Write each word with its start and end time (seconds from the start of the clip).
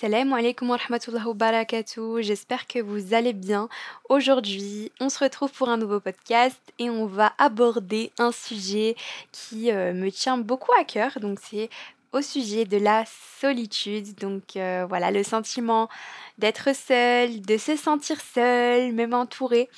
Salam 0.00 0.32
alaikum 0.32 0.70
wa 0.70 0.78
rahmatullahi 0.78 1.26
wa 1.26 1.34
barakatuh. 1.34 2.22
J'espère 2.22 2.66
que 2.66 2.78
vous 2.78 3.12
allez 3.12 3.34
bien. 3.34 3.68
Aujourd'hui, 4.08 4.90
on 4.98 5.10
se 5.10 5.18
retrouve 5.18 5.52
pour 5.52 5.68
un 5.68 5.76
nouveau 5.76 6.00
podcast 6.00 6.58
et 6.78 6.88
on 6.88 7.04
va 7.04 7.34
aborder 7.36 8.10
un 8.18 8.32
sujet 8.32 8.96
qui 9.30 9.70
euh, 9.70 9.92
me 9.92 10.10
tient 10.10 10.38
beaucoup 10.38 10.72
à 10.80 10.84
cœur. 10.84 11.20
Donc, 11.20 11.38
c'est 11.42 11.68
au 12.14 12.22
sujet 12.22 12.64
de 12.64 12.78
la 12.78 13.04
solitude. 13.42 14.14
Donc, 14.14 14.56
euh, 14.56 14.86
voilà, 14.88 15.10
le 15.10 15.22
sentiment 15.22 15.90
d'être 16.38 16.74
seul, 16.74 17.42
de 17.42 17.58
se 17.58 17.76
sentir 17.76 18.22
seul, 18.22 18.94
même 18.94 19.12
entouré. 19.12 19.68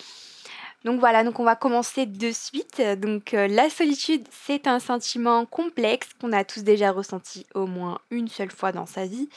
Donc 0.85 0.99
voilà, 0.99 1.23
donc 1.23 1.39
on 1.39 1.45
va 1.45 1.55
commencer 1.57 2.07
de 2.07 2.31
suite. 2.33 2.81
Donc 2.99 3.35
euh, 3.35 3.47
la 3.47 3.71
solitude, 3.71 4.27
c'est 4.31 4.67
un 4.67 4.81
sentiment 4.81 5.47
complexe 5.47 6.09
qu'on 6.21 6.33
a 6.33 6.45
tous 6.45 6.63
déjà 6.63 6.91
ressenti 6.91 7.47
au 7.55 7.67
moins 7.67 8.01
une 8.11 8.27
seule 8.27 8.51
fois 8.51 8.73
dans 8.73 8.87
sa 8.87 9.07
vie. 9.07 9.29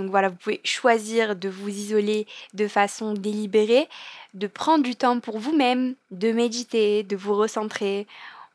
Donc 0.00 0.10
voilà, 0.10 0.30
vous 0.30 0.36
pouvez 0.36 0.62
choisir 0.64 1.36
de 1.36 1.50
vous 1.50 1.68
isoler 1.68 2.26
de 2.54 2.66
façon 2.68 3.12
délibérée, 3.12 3.86
de 4.32 4.46
prendre 4.46 4.82
du 4.82 4.96
temps 4.96 5.20
pour 5.20 5.38
vous-même, 5.38 5.94
de 6.10 6.32
méditer, 6.32 7.02
de 7.02 7.16
vous 7.16 7.34
recentrer, 7.34 8.06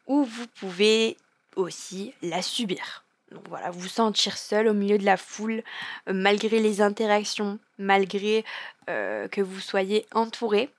ou 0.08 0.24
vous 0.24 0.48
pouvez 0.60 1.18
aussi 1.56 2.14
la 2.24 2.42
subir. 2.42 3.04
Donc 3.32 3.44
voilà, 3.48 3.70
vous 3.70 3.88
sentir 3.88 4.40
seul 4.40 4.68
au 4.68 4.74
milieu 4.74 4.98
de 4.98 5.06
la 5.06 5.18
foule, 5.18 5.62
euh, 6.10 6.14
malgré 6.14 6.60
les 6.60 6.82
interactions, 6.82 7.60
malgré 7.78 8.44
euh, 8.90 9.28
que 9.28 9.42
vous 9.42 9.60
soyez 9.60 10.08
entouré. 10.16 10.72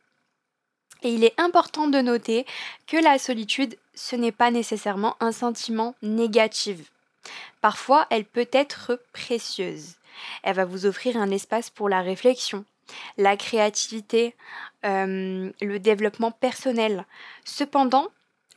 Et 1.05 1.10
il 1.10 1.23
est 1.23 1.38
important 1.41 1.87
de 1.87 2.01
noter 2.01 2.45
que 2.88 2.96
la 2.96 3.21
solitude, 3.21 3.77
ce 3.95 4.16
n'est 4.16 4.33
pas 4.33 4.51
nécessairement 4.51 5.16
un 5.21 5.30
sentiment 5.30 5.95
négatif. 6.02 6.91
Parfois, 7.60 8.09
elle 8.10 8.24
peut 8.24 8.48
être 8.51 9.01
précieuse. 9.12 9.95
Elle 10.43 10.56
va 10.56 10.65
vous 10.65 10.87
offrir 10.87 11.16
un 11.16 11.30
espace 11.30 11.70
pour 11.70 11.88
la 11.88 12.02
réflexion, 12.02 12.65
la 13.16 13.37
créativité, 13.37 14.34
euh, 14.85 15.51
le 15.60 15.79
développement 15.79 16.30
personnel. 16.30 17.04
Cependant, 17.45 18.09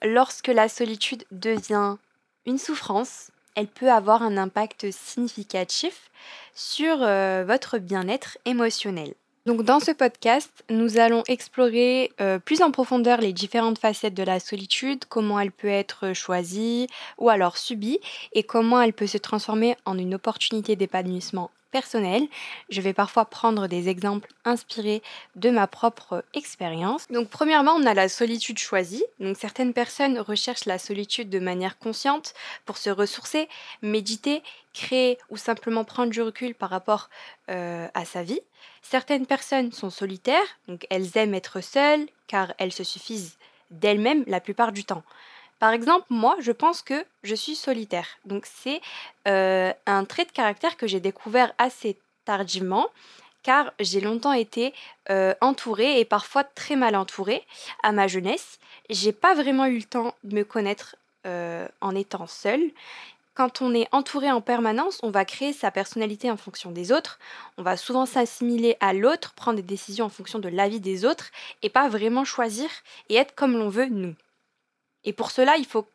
lorsque 0.04 0.48
la 0.48 0.70
solitude 0.70 1.26
devient 1.32 1.98
une 2.46 2.58
souffrance, 2.58 3.32
elle 3.56 3.68
peut 3.68 3.92
avoir 3.92 4.24
un 4.24 4.38
impact 4.38 4.92
significatif 4.92 6.10
sur 6.54 6.98
euh, 7.02 7.44
votre 7.46 7.78
bien-être 7.78 8.38
émotionnel. 8.46 9.14
Donc 9.46 9.64
dans 9.64 9.80
ce 9.80 9.92
podcast, 9.92 10.52
nous 10.70 10.98
allons 10.98 11.24
explorer 11.28 12.12
euh, 12.20 12.40
plus 12.40 12.62
en 12.62 12.72
profondeur 12.72 13.22
les 13.22 13.34
différentes 13.34 13.80
facettes 13.80 14.14
de 14.14 14.24
la 14.24 14.40
solitude, 14.40 15.06
comment 15.08 15.40
elle 15.40 15.52
peut 15.52 15.68
être 15.68 16.14
choisie 16.14 16.88
ou 17.18 17.30
alors 17.30 17.58
subie, 17.58 18.00
et 18.34 18.44
comment 18.44 18.82
elle 18.82 18.94
peut 18.94 19.08
se 19.08 19.18
transformer 19.18 19.76
en 19.86 19.98
une 19.98 20.16
opportunité 20.16 20.76
d'épanouissement 20.76 21.52
personnel. 21.72 22.28
Je 22.70 22.82
vais 22.82 22.94
parfois 22.94 23.26
prendre 23.26 23.68
des 23.68 23.90
exemples 23.90 24.32
inspirés 24.44 25.02
de 25.36 25.50
ma 25.50 25.68
propre 25.68 26.24
expérience. 26.34 27.08
Donc 27.10 27.30
premièrement, 27.30 27.74
on 27.74 27.86
a 27.86 27.94
la 27.94 28.10
solitude 28.10 28.58
choisie. 28.58 29.04
Donc 29.20 29.38
certaines 29.38 29.74
personnes 29.74 30.20
recherchent 30.20 30.66
la 30.66 30.80
solitude 30.80 31.30
de 31.30 31.40
manière 31.40 31.78
consciente 31.78 32.34
pour 32.66 32.78
se 32.78 32.90
ressourcer, 32.90 33.48
méditer, 33.82 34.42
créer 34.74 35.18
ou 35.30 35.38
simplement 35.38 35.84
prendre 35.84 36.12
du 36.12 36.22
recul 36.22 36.56
par 36.56 36.70
rapport 36.70 37.10
euh, 37.50 37.88
à 37.94 38.06
sa 38.06 38.24
vie. 38.24 38.42
Certaines 38.82 39.26
personnes 39.26 39.72
sont 39.72 39.90
solitaires, 39.90 40.58
donc 40.68 40.86
elles 40.90 41.18
aiment 41.18 41.36
être 41.36 41.62
seules 41.62 42.08
car 42.28 42.54
elles 42.58 42.72
se 42.72 42.84
suffisent 42.84 43.38
d'elles-mêmes 43.72 44.24
la 44.28 44.40
plupart 44.40 44.72
du 44.72 44.84
temps. 44.84 45.04
Par 45.60 45.74
exemple, 45.74 46.06
moi, 46.10 46.38
je 46.40 46.52
pense 46.52 46.82
que 46.82 47.06
je 47.24 47.36
suis 47.36 47.56
solitaire. 47.56 48.08
Donc 48.26 48.46
c'est 48.46 48.82
euh, 49.28 49.74
un 49.86 50.06
trait 50.06 50.26
de 50.26 50.32
caractère 50.32 50.78
que 50.78 50.88
j'ai 50.88 51.02
découvert 51.02 51.54
assez 51.58 51.98
tardivement, 52.24 52.88
car 53.44 53.74
j'ai 53.80 54.00
longtemps 54.00 54.34
été 54.34 54.74
euh, 55.10 55.34
entourée 55.42 56.00
et 56.00 56.06
parfois 56.06 56.44
très 56.44 56.76
mal 56.76 56.96
entourée 56.96 57.46
à 57.84 57.92
ma 57.92 58.08
jeunesse. 58.08 58.60
J'ai 58.90 59.12
pas 59.12 59.34
vraiment 59.34 59.66
eu 59.66 59.78
le 59.78 59.84
temps 59.84 60.16
de 60.24 60.36
me 60.36 60.44
connaître 60.44 60.96
euh, 61.26 61.68
en 61.82 61.94
étant 61.96 62.28
seule. 62.28 62.72
Quand 63.40 63.62
on 63.62 63.74
est 63.74 63.88
entouré 63.94 64.30
en 64.30 64.42
permanence, 64.42 65.00
on 65.02 65.12
va 65.12 65.24
créer 65.24 65.54
sa 65.54 65.72
personnalité 65.72 66.30
en 66.30 66.36
fonction 66.36 66.72
des 66.72 66.92
autres. 66.92 67.20
On 67.58 67.64
va 67.64 67.78
souvent 67.78 68.06
s'assimiler 68.06 68.76
à 68.82 68.92
l'autre, 68.92 69.32
prendre 69.34 69.56
des 69.56 69.64
décisions 69.64 70.08
en 70.08 70.10
fonction 70.10 70.40
de 70.40 70.50
l'avis 70.50 70.82
des 70.82 71.06
autres 71.06 71.32
et 71.62 71.70
pas 71.70 71.88
vraiment 71.88 72.26
choisir 72.26 72.70
et 73.08 73.16
être 73.16 73.36
comme 73.36 73.58
l'on 73.58 73.70
veut 73.70 73.86
nous. 73.86 74.14
Et 75.06 75.14
pour 75.14 75.32
cela, 75.32 75.56
il 75.56 75.66
faut 75.66 75.88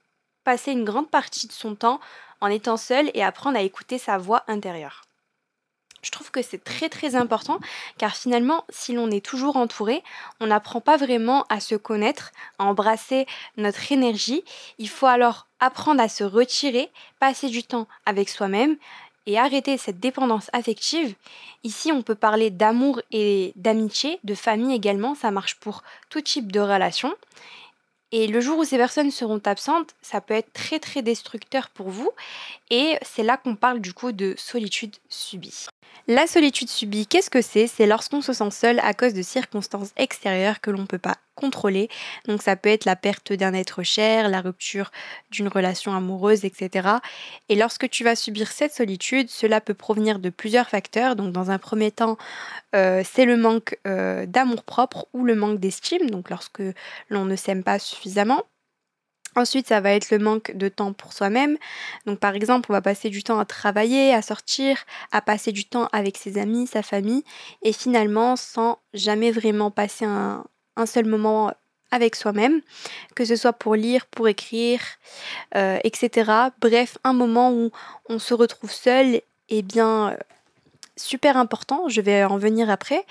passer 0.42 0.72
une 0.72 0.84
grande 0.86 1.10
partie 1.10 1.46
de 1.46 1.52
son 1.52 1.74
temps 1.74 2.00
en 2.40 2.46
étant 2.46 2.78
seul 2.78 3.10
et 3.12 3.22
apprendre 3.22 3.58
à 3.58 3.62
écouter 3.62 3.98
sa 3.98 4.16
voix 4.16 4.42
intérieure. 4.48 5.02
Je 6.00 6.10
trouve 6.10 6.30
que 6.30 6.40
c'est 6.40 6.64
très 6.64 6.88
très 6.88 7.14
important 7.14 7.58
car 7.98 8.16
finalement, 8.16 8.64
si 8.70 8.94
l'on 8.94 9.10
est 9.10 9.24
toujours 9.24 9.56
entouré, 9.56 10.02
on 10.40 10.46
n'apprend 10.46 10.80
pas 10.80 10.96
vraiment 10.96 11.44
à 11.50 11.60
se 11.60 11.74
connaître, 11.74 12.32
à 12.58 12.64
embrasser 12.64 13.26
notre 13.58 13.92
énergie. 13.92 14.44
Il 14.78 14.88
faut 14.88 15.06
alors 15.06 15.46
apprendre 15.64 16.02
à 16.02 16.08
se 16.08 16.24
retirer, 16.24 16.90
passer 17.20 17.48
du 17.48 17.62
temps 17.62 17.86
avec 18.06 18.28
soi-même 18.28 18.76
et 19.26 19.38
arrêter 19.38 19.78
cette 19.78 20.00
dépendance 20.00 20.50
affective. 20.52 21.14
Ici, 21.62 21.92
on 21.92 22.02
peut 22.02 22.14
parler 22.14 22.50
d'amour 22.50 23.00
et 23.10 23.52
d'amitié, 23.56 24.18
de 24.24 24.34
famille 24.34 24.74
également, 24.74 25.14
ça 25.14 25.30
marche 25.30 25.56
pour 25.56 25.82
tout 26.10 26.20
type 26.20 26.52
de 26.52 26.60
relation. 26.60 27.14
Et 28.12 28.28
le 28.28 28.40
jour 28.40 28.58
où 28.58 28.64
ces 28.64 28.76
personnes 28.76 29.10
seront 29.10 29.40
absentes, 29.44 29.94
ça 30.00 30.20
peut 30.20 30.34
être 30.34 30.52
très 30.52 30.78
très 30.78 31.02
destructeur 31.02 31.68
pour 31.70 31.88
vous. 31.88 32.10
Et 32.70 32.96
c'est 33.02 33.24
là 33.24 33.36
qu'on 33.36 33.56
parle 33.56 33.80
du 33.80 33.92
coup 33.92 34.12
de 34.12 34.34
solitude 34.36 34.94
subie. 35.08 35.66
La 36.06 36.26
solitude 36.26 36.68
subie, 36.68 37.06
qu'est-ce 37.06 37.30
que 37.30 37.42
c'est? 37.42 37.66
C'est 37.66 37.86
lorsqu'on 37.86 38.20
se 38.20 38.32
sent 38.32 38.50
seul 38.50 38.78
à 38.80 38.94
cause 38.94 39.14
de 39.14 39.22
circonstances 39.22 39.90
extérieures 39.96 40.60
que 40.60 40.70
l'on 40.70 40.82
ne 40.82 40.86
peut 40.86 40.98
pas 40.98 41.16
Donc 42.26 42.42
ça 42.42 42.56
peut 42.56 42.68
être 42.68 42.84
la 42.84 42.96
perte 42.96 43.32
d'un 43.32 43.54
être 43.54 43.82
cher, 43.82 44.28
la 44.28 44.40
rupture 44.40 44.90
d'une 45.30 45.48
relation 45.48 45.94
amoureuse, 45.94 46.44
etc. 46.44 46.88
Et 47.48 47.54
lorsque 47.54 47.88
tu 47.88 48.04
vas 48.04 48.16
subir 48.16 48.50
cette 48.50 48.72
solitude, 48.72 49.28
cela 49.30 49.60
peut 49.60 49.74
provenir 49.74 50.18
de 50.18 50.30
plusieurs 50.30 50.68
facteurs. 50.68 51.16
Donc 51.16 51.32
dans 51.32 51.50
un 51.50 51.58
premier 51.58 51.90
temps, 51.90 52.16
euh, 52.74 53.02
c'est 53.04 53.24
le 53.24 53.36
manque 53.36 53.78
euh, 53.86 54.26
d'amour 54.26 54.64
propre 54.64 55.06
ou 55.12 55.24
le 55.24 55.34
manque 55.34 55.60
d'estime, 55.60 56.10
donc 56.10 56.30
lorsque 56.30 56.62
l'on 57.08 57.24
ne 57.24 57.36
s'aime 57.36 57.62
pas 57.62 57.78
suffisamment. 57.78 58.44
Ensuite, 59.36 59.66
ça 59.66 59.80
va 59.80 59.90
être 59.90 60.10
le 60.10 60.18
manque 60.18 60.52
de 60.54 60.68
temps 60.68 60.92
pour 60.92 61.12
soi-même. 61.12 61.56
Donc, 62.06 62.20
par 62.20 62.34
exemple, 62.34 62.70
on 62.70 62.72
va 62.72 62.82
passer 62.82 63.10
du 63.10 63.24
temps 63.24 63.40
à 63.40 63.44
travailler, 63.44 64.14
à 64.14 64.22
sortir, 64.22 64.84
à 65.10 65.20
passer 65.20 65.50
du 65.50 65.64
temps 65.64 65.88
avec 65.92 66.16
ses 66.16 66.38
amis, 66.38 66.68
sa 66.68 66.82
famille, 66.82 67.24
et 67.62 67.72
finalement, 67.72 68.36
sans 68.36 68.78
jamais 68.92 69.32
vraiment 69.32 69.72
passer 69.72 70.04
un, 70.04 70.44
seul 70.86 71.06
moment 71.06 71.52
avec 71.90 72.16
soi-même, 72.16 72.60
que 73.14 73.24
ce 73.24 73.36
soit 73.36 73.52
pour 73.52 73.76
lire, 73.76 74.06
pour 74.06 74.26
écrire, 74.28 74.80
euh, 75.54 75.78
etc. 75.84 76.30
Bref, 76.60 76.98
un 77.04 77.12
moment 77.12 77.52
où 77.52 77.70
on 78.08 78.18
se 78.18 78.34
retrouve 78.34 78.72
seul, 78.72 79.20
eh 79.48 79.62
bien, 79.62 80.16
super 80.96 81.36
important, 81.36 81.88
je 81.88 82.00
vais 82.00 82.24
en 82.24 82.38
venir 82.38 82.70
après. 82.70 83.04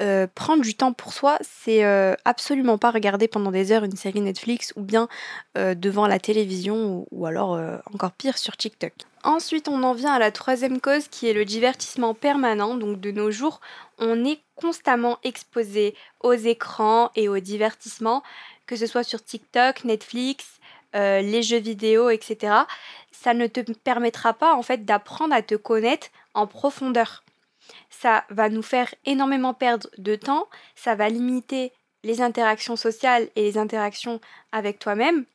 Euh, 0.00 0.26
prendre 0.34 0.62
du 0.62 0.74
temps 0.74 0.92
pour 0.92 1.12
soi, 1.12 1.38
c'est 1.42 1.84
euh, 1.84 2.14
absolument 2.24 2.78
pas 2.78 2.90
regarder 2.90 3.28
pendant 3.28 3.50
des 3.50 3.72
heures 3.72 3.84
une 3.84 3.96
série 3.96 4.20
Netflix 4.20 4.72
ou 4.76 4.82
bien 4.82 5.08
euh, 5.56 5.74
devant 5.74 6.06
la 6.06 6.18
télévision 6.18 7.06
ou, 7.10 7.26
alors 7.26 7.60
encore 7.92 8.12
pire 8.12 8.38
sur 8.38 8.56
TikTok. 8.56 8.92
Ensuite, 9.22 9.68
on 9.68 9.82
en 9.82 9.92
vient 9.92 10.12
à 10.12 10.18
la 10.18 10.30
troisième 10.30 10.80
cause 10.80 11.08
qui 11.08 11.28
est 11.28 11.34
le 11.34 11.44
divertissement 11.44 12.14
permanent. 12.14 12.74
Donc 12.74 13.00
de 13.00 13.10
nos 13.10 13.30
jours, 13.30 13.60
on 14.00 14.24
est 14.24 14.40
constamment 14.56 15.18
exposé 15.22 15.94
aux 16.20 16.32
écrans 16.32 17.10
et 17.14 17.28
aux 17.28 17.38
divertissements, 17.38 18.22
que 18.66 18.74
ce 18.74 18.86
soit 18.86 19.04
sur 19.04 19.22
TikTok, 19.22 19.84
Netflix, 19.84 20.58
les 20.94 21.42
jeux 21.42 21.58
vidéo, 21.58 22.10
etc. 22.10 22.54
Ça 23.12 23.34
ne 23.34 23.46
te 23.46 23.60
permettra 23.72 24.32
pas 24.32 24.54
en 24.54 24.62
fait 24.62 24.84
d'apprendre 24.84 25.34
à 25.34 25.42
te 25.42 25.54
connaître 25.54 26.08
en 26.34 26.46
profondeur. 26.46 27.22
Ça 27.90 28.24
va 28.30 28.48
nous 28.48 28.62
faire 28.62 28.92
énormément 29.04 29.54
perdre 29.54 29.88
de 29.98 30.16
temps, 30.16 30.48
ça 30.74 30.94
va 30.94 31.08
limiter 31.08 31.72
les 32.02 32.22
interactions 32.22 32.76
sociales 32.76 33.28
et 33.36 33.42
les 33.42 33.58
interactions 33.58 34.20
avec 34.52 34.78
toi-même, 34.78 35.26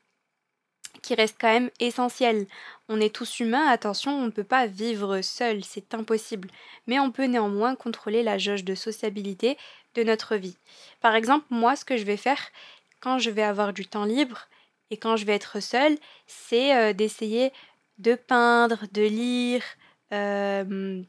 qui 1.05 1.13
restent 1.13 1.37
quand 1.39 1.53
même 1.53 1.69
essentielles. 1.79 2.47
On 2.89 2.99
est 2.99 3.13
tous 3.13 3.39
humains, 3.39 3.67
attention, 3.67 4.11
on 4.11 4.25
ne 4.25 4.31
peut 4.31 4.43
pas 4.43 4.65
vivre 4.65 5.21
seul, 5.21 5.63
c'est 5.63 5.93
impossible. 5.93 6.49
Mais 6.87 6.99
on 6.99 7.11
peut 7.11 7.25
néanmoins 7.25 7.75
contrôler 7.75 8.23
la 8.23 8.39
jauge 8.39 8.63
de 8.63 8.73
sociabilité 8.73 9.57
de 9.93 10.01
notre 10.03 10.35
vie. 10.35 10.57
Par 11.01 11.13
exemple, 11.13 11.45
moi, 11.51 11.75
ce 11.75 11.85
que 11.85 11.95
je 11.97 12.03
vais 12.03 12.17
faire 12.17 12.49
quand 13.01 13.19
je 13.19 13.29
vais 13.29 13.43
avoir 13.43 13.71
du 13.71 13.85
temps 13.85 14.05
libre 14.05 14.47
et 14.89 14.97
quand 14.97 15.15
je 15.15 15.25
vais 15.25 15.35
être 15.35 15.61
seule, 15.61 15.97
c'est 16.25 16.75
euh, 16.75 16.93
d'essayer 16.93 17.51
de 17.99 18.15
peindre, 18.15 18.85
de 18.91 19.03
lire, 19.03 19.63
euh, 20.11 21.01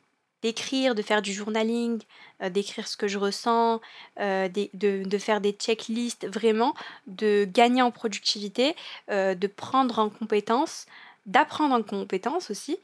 d'écrire, 0.46 0.94
de 0.94 1.02
faire 1.02 1.22
du 1.22 1.32
journaling, 1.32 2.00
euh, 2.40 2.50
d'écrire 2.50 2.86
ce 2.86 2.96
que 2.96 3.08
je 3.08 3.18
ressens, 3.18 3.80
euh, 4.20 4.48
de, 4.48 5.18
faire 5.18 5.40
des 5.40 5.50
checklists, 5.50 6.28
vraiment, 6.28 6.72
de 7.08 7.48
gagner 7.50 7.82
en 7.82 7.90
productivité, 7.90 8.76
de 9.08 9.46
prendre 9.48 9.98
en 9.98 10.08
compétence, 10.08 10.86
d'apprendre 11.26 11.74
en 11.74 11.82
compétence 11.82 12.50
aussi, 12.50 12.78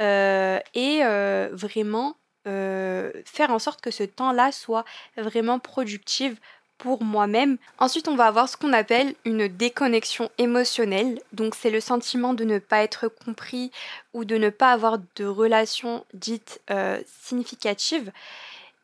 et 0.00 1.00
vraiment 1.52 2.16
faire 2.44 3.50
en 3.50 3.58
sorte 3.58 3.80
que 3.80 3.90
ce 3.90 4.04
temps-là 4.04 4.52
soit 4.52 4.84
vraiment 5.16 5.58
productif 5.58 6.34
pour 6.78 7.02
moi-même. 7.02 7.58
Ensuite, 7.78 8.08
on 8.08 8.16
va 8.16 8.26
avoir 8.26 8.48
ce 8.48 8.56
qu'on 8.56 8.72
appelle 8.72 9.14
une 9.24 9.48
déconnexion 9.48 10.30
émotionnelle. 10.38 11.20
Donc, 11.32 11.54
c'est 11.54 11.70
le 11.70 11.80
sentiment 11.80 12.34
de 12.34 12.44
ne 12.44 12.58
pas 12.58 12.82
être 12.82 13.08
compris 13.08 13.70
ou 14.14 14.24
de 14.24 14.36
ne 14.36 14.50
pas 14.50 14.72
avoir 14.72 14.98
de 15.16 15.24
relation 15.24 16.04
dite 16.14 16.60
euh, 16.70 17.00
significative. 17.22 18.12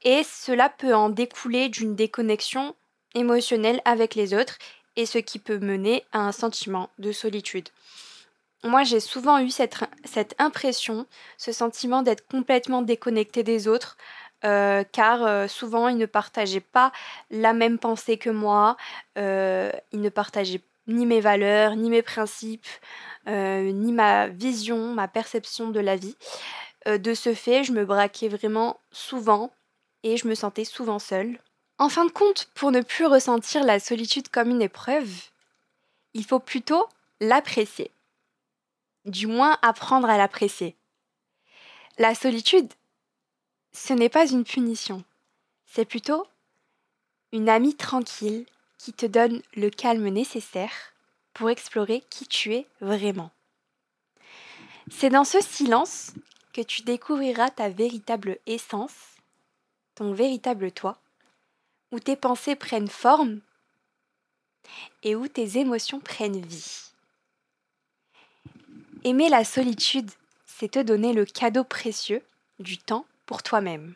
Et 0.04 0.22
cela 0.24 0.68
peut 0.68 0.94
en 0.94 1.10
découler 1.10 1.68
d'une 1.68 1.94
déconnexion 1.94 2.74
émotionnelle 3.14 3.80
avec 3.84 4.14
les 4.14 4.34
autres 4.34 4.58
et 4.96 5.06
ce 5.06 5.18
qui 5.18 5.38
peut 5.38 5.58
mener 5.58 6.04
à 6.12 6.20
un 6.20 6.32
sentiment 6.32 6.90
de 6.98 7.12
solitude. 7.12 7.68
Moi, 8.64 8.84
j'ai 8.84 9.00
souvent 9.00 9.38
eu 9.38 9.50
cette, 9.50 9.76
cette 10.04 10.36
impression, 10.38 11.06
ce 11.36 11.50
sentiment 11.50 12.02
d'être 12.02 12.26
complètement 12.28 12.82
déconnecté 12.82 13.42
des 13.42 13.66
autres, 13.66 13.96
euh, 14.44 14.84
car 14.90 15.24
euh, 15.24 15.48
souvent 15.48 15.88
ils 15.88 15.96
ne 15.96 16.06
partageaient 16.06 16.60
pas 16.60 16.92
la 17.30 17.52
même 17.52 17.78
pensée 17.78 18.18
que 18.18 18.30
moi, 18.30 18.76
euh, 19.18 19.70
ils 19.92 20.00
ne 20.00 20.08
partageaient 20.08 20.62
ni 20.88 21.06
mes 21.06 21.20
valeurs, 21.20 21.76
ni 21.76 21.90
mes 21.90 22.02
principes, 22.02 22.66
ni 23.28 23.92
ma 23.92 24.26
vision, 24.26 24.92
ma 24.94 25.06
perception 25.06 25.70
de 25.70 25.78
la 25.78 25.94
vie. 25.94 26.16
de 26.86 27.14
ce 27.14 27.34
fait, 27.34 27.62
je 27.62 27.70
me 27.70 27.84
braquais 27.84 28.26
vraiment 28.26 28.80
souvent 28.90 29.52
et 30.02 30.16
je 30.16 30.26
me 30.26 30.34
sentais 30.34 30.64
souvent 30.64 30.98
seule. 30.98 31.38
En 31.78 31.88
fin 31.88 32.04
de 32.04 32.10
compte, 32.10 32.48
pour 32.54 32.72
ne 32.72 32.80
plus 32.80 33.06
ressentir 33.06 33.62
la 33.62 33.78
solitude 33.78 34.28
comme 34.28 34.50
une 34.50 34.60
épreuve, 34.60 35.08
il 36.14 36.24
faut 36.24 36.40
plutôt 36.40 36.88
l'apprécier. 37.20 37.92
Du 39.04 39.28
moins 39.28 39.58
apprendre 39.62 40.10
à 40.10 40.18
l'apprécier. 40.18 40.76
La 41.98 42.14
solitude, 42.14 42.72
ce 43.72 43.92
n'est 43.92 44.08
pas 44.08 44.30
une 44.30 44.44
punition, 44.44 45.04
c'est 45.66 45.84
plutôt 45.84 46.26
une 47.32 47.48
amie 47.48 47.74
tranquille 47.74 48.46
qui 48.78 48.92
te 48.92 49.06
donne 49.06 49.42
le 49.54 49.70
calme 49.70 50.08
nécessaire 50.08 50.72
pour 51.32 51.48
explorer 51.48 52.02
qui 52.10 52.26
tu 52.26 52.54
es 52.54 52.66
vraiment. 52.80 53.30
C'est 54.90 55.08
dans 55.08 55.24
ce 55.24 55.40
silence 55.40 56.12
que 56.52 56.60
tu 56.60 56.82
découvriras 56.82 57.50
ta 57.50 57.70
véritable 57.70 58.38
essence, 58.46 58.94
ton 59.94 60.12
véritable 60.12 60.70
toi, 60.72 60.98
où 61.92 62.00
tes 62.00 62.16
pensées 62.16 62.56
prennent 62.56 62.88
forme 62.88 63.40
et 65.02 65.14
où 65.14 65.28
tes 65.28 65.58
émotions 65.58 66.00
prennent 66.00 66.44
vie. 66.44 66.90
Aimer 69.04 69.28
la 69.30 69.44
solitude, 69.44 70.10
c'est 70.44 70.72
te 70.72 70.78
donner 70.78 71.12
le 71.12 71.24
cadeau 71.24 71.64
précieux 71.64 72.22
du 72.58 72.78
temps 72.78 73.06
pour 73.26 73.42
toi-même. 73.42 73.94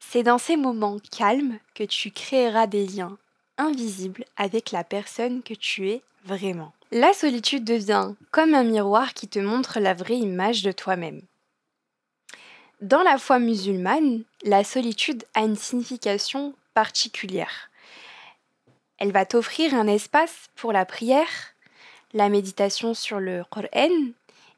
C'est 0.00 0.22
dans 0.22 0.38
ces 0.38 0.56
moments 0.56 0.98
calmes 1.10 1.58
que 1.74 1.84
tu 1.84 2.10
créeras 2.10 2.66
des 2.66 2.86
liens 2.86 3.18
invisibles 3.58 4.24
avec 4.36 4.70
la 4.70 4.84
personne 4.84 5.42
que 5.42 5.54
tu 5.54 5.90
es 5.90 6.02
vraiment. 6.24 6.72
La 6.90 7.12
solitude 7.12 7.64
devient 7.64 8.14
comme 8.30 8.54
un 8.54 8.64
miroir 8.64 9.12
qui 9.12 9.28
te 9.28 9.38
montre 9.38 9.80
la 9.80 9.94
vraie 9.94 10.18
image 10.18 10.62
de 10.62 10.72
toi-même. 10.72 11.20
Dans 12.80 13.02
la 13.02 13.18
foi 13.18 13.38
musulmane, 13.38 14.22
la 14.44 14.64
solitude 14.64 15.24
a 15.34 15.40
une 15.40 15.56
signification 15.56 16.54
particulière. 16.74 17.70
Elle 18.98 19.12
va 19.12 19.26
t'offrir 19.26 19.74
un 19.74 19.88
espace 19.88 20.48
pour 20.54 20.72
la 20.72 20.86
prière, 20.86 21.28
la 22.14 22.28
méditation 22.28 22.94
sur 22.94 23.20
le 23.20 23.44
Coran 23.50 23.90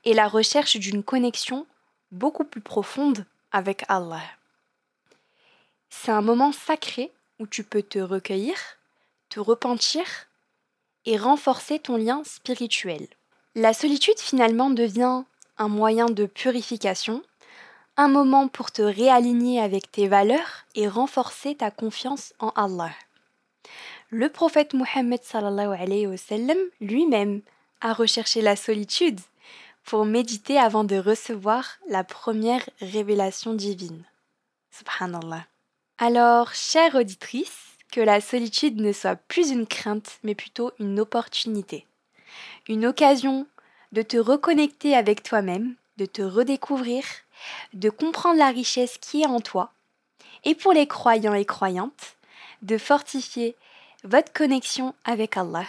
et 0.04 0.14
la 0.14 0.28
recherche 0.28 0.76
d'une 0.76 1.02
connexion 1.02 1.66
beaucoup 2.10 2.44
plus 2.44 2.60
profonde 2.60 3.24
avec 3.52 3.84
Allah. 3.88 4.22
C'est 5.88 6.12
un 6.12 6.22
moment 6.22 6.52
sacré 6.52 7.12
où 7.38 7.46
tu 7.46 7.64
peux 7.64 7.82
te 7.82 7.98
recueillir, 7.98 8.56
te 9.28 9.40
repentir 9.40 10.04
et 11.06 11.16
renforcer 11.16 11.78
ton 11.78 11.96
lien 11.96 12.22
spirituel. 12.24 13.06
La 13.54 13.72
solitude 13.72 14.18
finalement 14.18 14.70
devient 14.70 15.24
un 15.58 15.68
moyen 15.68 16.06
de 16.06 16.26
purification, 16.26 17.22
un 17.96 18.08
moment 18.08 18.48
pour 18.48 18.70
te 18.70 18.82
réaligner 18.82 19.60
avec 19.60 19.90
tes 19.90 20.08
valeurs 20.08 20.64
et 20.74 20.88
renforcer 20.88 21.56
ta 21.56 21.70
confiance 21.70 22.32
en 22.38 22.50
Allah. 22.50 22.92
Le 24.10 24.28
prophète 24.28 24.74
Mohammed 24.74 25.20
lui-même 26.80 27.42
a 27.80 27.92
recherché 27.92 28.42
la 28.42 28.56
solitude 28.56 29.20
pour 29.90 30.04
méditer 30.04 30.56
avant 30.56 30.84
de 30.84 30.94
recevoir 30.94 31.78
la 31.88 32.04
première 32.04 32.62
révélation 32.81 33.54
divine. 33.54 34.04
Subhanallah. 34.70 35.44
Alors, 35.98 36.54
chère 36.54 36.94
auditrice, 36.94 37.58
que 37.90 38.00
la 38.00 38.20
solitude 38.20 38.81
ne 38.81 38.92
soit 38.92 39.16
plus 39.16 39.50
une 39.50 39.66
crainte, 39.66 40.20
mais 40.22 40.37
plutôt 40.37 40.70
une 40.78 41.00
opportunité. 41.00 41.88
Une 42.69 42.87
occasion 42.87 43.48
de 43.90 44.02
te 44.02 44.16
reconnecter 44.16 44.94
avec 44.94 45.25
toi-même, 45.25 45.75
de 45.96 46.06
te 46.06 46.22
redécouvrir, 46.22 47.02
de 47.75 47.90
comprendre 47.90 48.38
la 48.38 48.50
richesse 48.50 48.96
qui 48.96 49.22
est 49.22 49.26
en 49.26 49.40
toi, 49.40 49.72
et 50.44 50.54
pour 50.54 50.72
les 50.72 50.87
croyants 50.87 51.34
et 51.34 51.44
croyantes, 51.44 52.16
de 52.62 52.78
fortifier 52.78 53.56
votre 54.04 54.32
connexion 54.32 54.94
avec 55.04 55.37
Allah. 55.37 55.66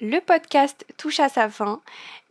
Le 0.00 0.20
podcast 0.20 0.84
touche 0.98 1.20
à 1.20 1.30
sa 1.30 1.48
fin. 1.48 1.80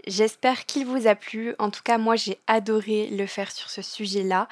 J'espère 0.05 0.67
qu'il 0.67 0.85
vous 0.85 1.07
a 1.07 1.15
plu. 1.15 1.55
En 1.57 1.71
tout 1.71 1.81
cas, 1.83 1.97
moi, 1.97 2.15
j'ai 2.15 2.37
adoré 2.45 3.07
le 3.07 3.25
faire 3.25 3.51
sur 3.51 3.71
ce 3.71 3.81
sujet-là. 3.81 4.47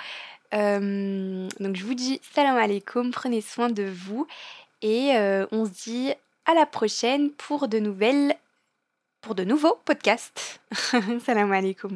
Euh, 0.56 1.48
donc, 1.60 1.76
je 1.76 1.84
vous 1.84 1.94
dis 1.94 2.20
salam 2.34 2.58
alaikum, 2.58 3.12
prenez 3.12 3.42
soin 3.42 3.70
de 3.70 3.84
vous 3.84 4.28
et 4.82 5.16
euh, 5.16 5.46
on 5.52 5.66
se 5.66 5.72
dit 5.72 6.14
à 6.46 6.56
la 6.56 6.66
prochaine 6.66 7.30
pour 7.32 7.68
de 7.68 7.78
nouvelles, 7.78 8.36
pour 9.22 9.36
de 9.36 9.44
nouveaux 9.44 9.78
podcasts. 9.86 10.60
salam 11.24 11.52
alaikum. 11.52 11.92